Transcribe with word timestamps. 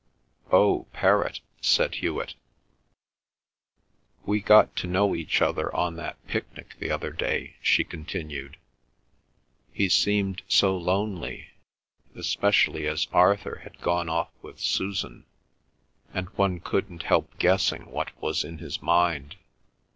"Oh, 0.51 0.87
Perrott," 0.93 1.41
said 1.61 1.93
Hewet. 1.93 2.33
"We 4.25 4.41
got 4.41 4.75
to 4.77 4.87
know 4.87 5.13
each 5.13 5.43
other 5.43 5.71
on 5.75 5.95
that 5.97 6.17
picnic 6.25 6.73
the 6.79 6.89
other 6.89 7.11
day," 7.11 7.57
she 7.61 7.83
continued. 7.83 8.57
"He 9.71 9.89
seemed 9.89 10.41
so 10.47 10.75
lonely, 10.75 11.49
especially 12.15 12.87
as 12.87 13.07
Arthur 13.13 13.57
had 13.57 13.79
gone 13.79 14.09
off 14.09 14.31
with 14.41 14.59
Susan, 14.59 15.23
and 16.11 16.29
one 16.29 16.59
couldn't 16.61 17.03
help 17.03 17.37
guessing 17.37 17.83
what 17.85 18.19
was 18.19 18.43
in 18.43 18.57
his 18.57 18.81
mind. 18.81 19.35